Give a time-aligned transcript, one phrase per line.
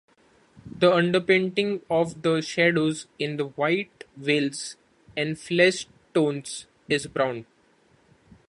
[0.65, 4.75] The underpainting of the shadows in the white veils
[5.15, 7.45] and flesh tones is brown.